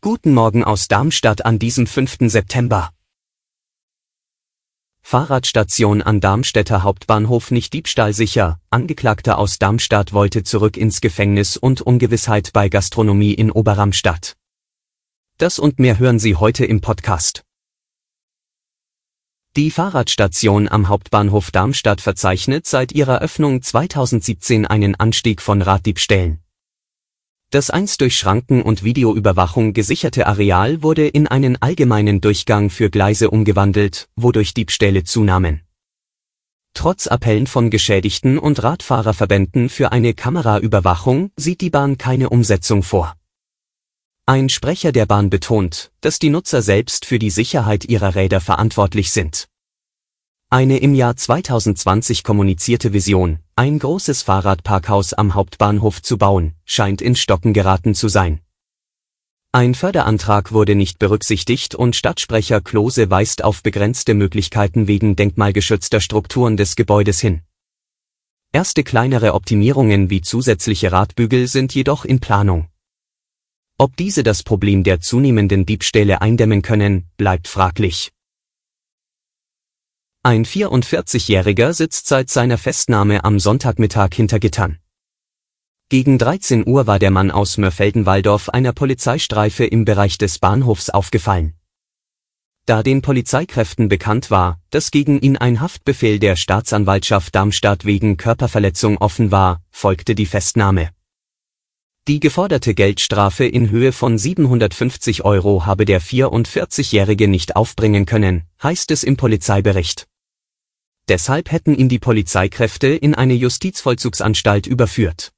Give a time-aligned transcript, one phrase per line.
[0.00, 2.18] Guten Morgen aus Darmstadt an diesem 5.
[2.30, 2.90] September.
[5.02, 8.60] Fahrradstation an Darmstädter Hauptbahnhof nicht diebstahlsicher.
[8.70, 14.36] Angeklagter aus Darmstadt wollte zurück ins Gefängnis und Ungewissheit bei Gastronomie in Oberramstadt.
[15.38, 17.42] Das und mehr hören Sie heute im Podcast.
[19.56, 26.40] Die Fahrradstation am Hauptbahnhof Darmstadt verzeichnet seit ihrer Öffnung 2017 einen Anstieg von Raddiebstählen.
[27.50, 33.28] Das einst durch Schranken und Videoüberwachung gesicherte Areal wurde in einen allgemeinen Durchgang für Gleise
[33.28, 35.62] umgewandelt, wodurch Diebstähle zunahmen.
[36.74, 43.16] Trotz Appellen von Geschädigten und Radfahrerverbänden für eine Kameraüberwachung sieht die Bahn keine Umsetzung vor.
[44.26, 49.10] Ein Sprecher der Bahn betont, dass die Nutzer selbst für die Sicherheit ihrer Räder verantwortlich
[49.10, 49.48] sind.
[50.50, 57.14] Eine im Jahr 2020 kommunizierte Vision, ein großes Fahrradparkhaus am Hauptbahnhof zu bauen, scheint in
[57.14, 58.40] Stocken geraten zu sein.
[59.52, 66.56] Ein Förderantrag wurde nicht berücksichtigt und Stadtsprecher Klose weist auf begrenzte Möglichkeiten wegen denkmalgeschützter Strukturen
[66.56, 67.42] des Gebäudes hin.
[68.50, 72.68] Erste kleinere Optimierungen wie zusätzliche Radbügel sind jedoch in Planung.
[73.76, 78.10] Ob diese das Problem der zunehmenden Diebstähle eindämmen können, bleibt fraglich.
[80.22, 84.78] Ein 44-Jähriger sitzt seit seiner Festnahme am Sonntagmittag hinter Gittern.
[85.88, 91.54] Gegen 13 Uhr war der Mann aus Mörfelden-Walldorf einer Polizeistreife im Bereich des Bahnhofs aufgefallen.
[92.66, 98.98] Da den Polizeikräften bekannt war, dass gegen ihn ein Haftbefehl der Staatsanwaltschaft Darmstadt wegen Körperverletzung
[98.98, 100.90] offen war, folgte die Festnahme.
[102.08, 108.90] Die geforderte Geldstrafe in Höhe von 750 Euro habe der 44-Jährige nicht aufbringen können, heißt
[108.90, 110.09] es im Polizeibericht.
[111.10, 115.32] Deshalb hätten ihn die Polizeikräfte in eine Justizvollzugsanstalt überführt.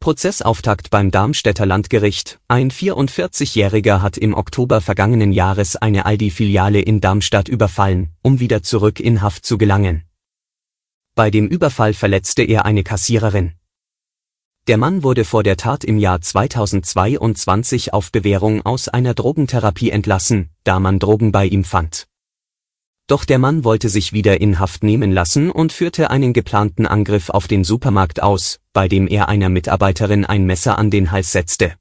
[0.00, 2.40] Prozessauftakt beim Darmstädter Landgericht.
[2.48, 8.98] Ein 44-Jähriger hat im Oktober vergangenen Jahres eine Aldi-Filiale in Darmstadt überfallen, um wieder zurück
[8.98, 10.04] in Haft zu gelangen.
[11.14, 13.52] Bei dem Überfall verletzte er eine Kassiererin.
[14.68, 20.48] Der Mann wurde vor der Tat im Jahr 2022 auf Bewährung aus einer Drogentherapie entlassen,
[20.64, 22.08] da man Drogen bei ihm fand.
[23.08, 27.30] Doch der Mann wollte sich wieder in Haft nehmen lassen und führte einen geplanten Angriff
[27.30, 31.72] auf den Supermarkt aus, bei dem er einer Mitarbeiterin ein Messer an den Hals setzte.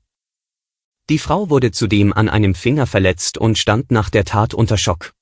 [1.09, 5.13] Die Frau wurde zudem an einem Finger verletzt und stand nach der Tat unter Schock.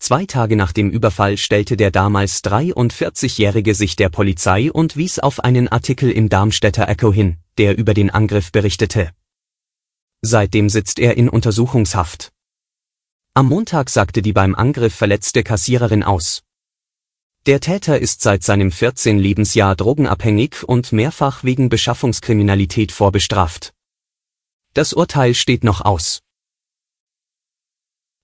[0.00, 5.38] Zwei Tage nach dem Überfall stellte der damals 43-Jährige sich der Polizei und wies auf
[5.38, 9.10] einen Artikel im Darmstädter Echo hin, der über den Angriff berichtete.
[10.22, 12.33] Seitdem sitzt er in Untersuchungshaft.
[13.36, 16.44] Am Montag sagte die beim Angriff verletzte Kassiererin aus.
[17.46, 19.18] Der Täter ist seit seinem 14.
[19.18, 23.74] Lebensjahr drogenabhängig und mehrfach wegen Beschaffungskriminalität vorbestraft.
[24.72, 26.20] Das Urteil steht noch aus.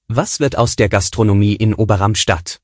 [0.06, 2.60] Was wird aus der Gastronomie in Oberramstadt?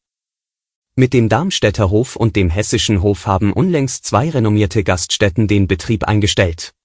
[0.95, 6.05] Mit dem Darmstädter Hof und dem Hessischen Hof haben unlängst zwei renommierte Gaststätten den Betrieb
[6.05, 6.76] eingestellt.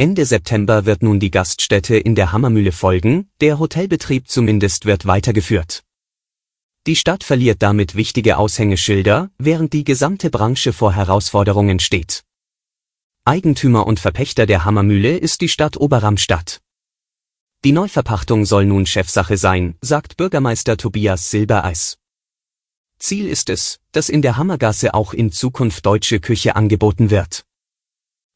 [0.00, 5.82] Ende September wird nun die Gaststätte in der Hammermühle folgen, der Hotelbetrieb zumindest wird weitergeführt.
[6.86, 12.22] Die Stadt verliert damit wichtige Aushängeschilder, während die gesamte Branche vor Herausforderungen steht.
[13.26, 16.62] Eigentümer und Verpächter der Hammermühle ist die Stadt Oberramstadt.
[17.66, 21.98] Die Neuverpachtung soll nun Chefsache sein, sagt Bürgermeister Tobias Silbereis.
[22.98, 27.44] Ziel ist es, dass in der Hammergasse auch in Zukunft deutsche Küche angeboten wird.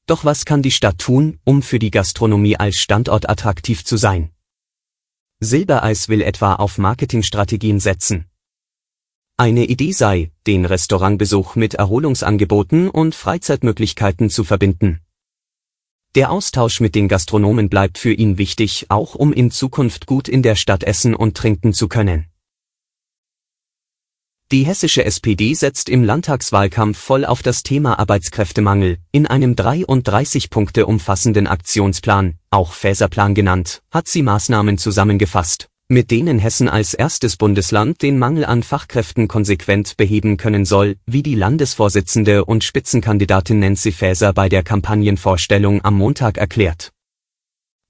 [0.06, 4.30] Doch was kann die Stadt tun, um für die Gastronomie als Standort attraktiv zu sein?
[5.40, 8.26] Silbereis will etwa auf Marketingstrategien setzen.
[9.36, 15.00] Eine Idee sei, den Restaurantbesuch mit Erholungsangeboten und Freizeitmöglichkeiten zu verbinden.
[16.14, 20.42] Der Austausch mit den Gastronomen bleibt für ihn wichtig, auch um in Zukunft gut in
[20.42, 22.26] der Stadt essen und trinken zu können.
[24.52, 28.98] Die hessische SPD setzt im Landtagswahlkampf voll auf das Thema Arbeitskräftemangel.
[29.10, 36.38] In einem 33 Punkte umfassenden Aktionsplan, auch Fäserplan genannt, hat sie Maßnahmen zusammengefasst, mit denen
[36.38, 42.44] Hessen als erstes Bundesland den Mangel an Fachkräften konsequent beheben können soll, wie die Landesvorsitzende
[42.44, 46.93] und Spitzenkandidatin Nancy Faeser bei der Kampagnenvorstellung am Montag erklärt.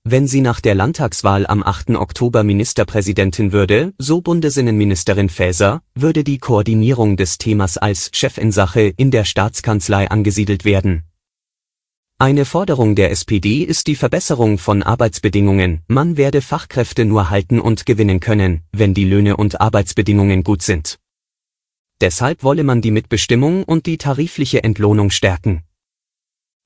[0.06, 1.90] Wenn sie nach der Landtagswahl am 8.
[1.90, 9.24] Oktober Ministerpräsidentin würde, so Bundesinnenministerin Faeser, würde die Koordinierung des Themas als Chefinsache in der
[9.24, 11.04] Staatskanzlei angesiedelt werden
[12.20, 17.86] eine Forderung der SPD ist die Verbesserung von Arbeitsbedingungen, man werde Fachkräfte nur halten und
[17.86, 21.00] gewinnen können, wenn die Löhne und Arbeitsbedingungen gut sind.
[22.00, 25.63] Deshalb wolle man die Mitbestimmung und die tarifliche Entlohnung stärken.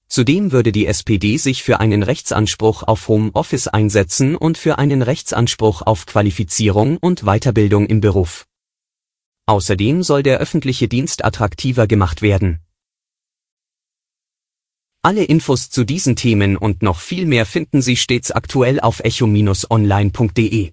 [0.08, 5.82] Zudem würde die SPD sich für einen Rechtsanspruch auf Homeoffice einsetzen und für einen Rechtsanspruch
[5.82, 8.46] auf Qualifizierung und Weiterbildung im Beruf.
[9.46, 12.60] Außerdem soll der öffentliche Dienst attraktiver gemacht werden.
[15.02, 20.72] Alle Infos zu diesen Themen und noch viel mehr finden Sie stets aktuell auf echo-online.de.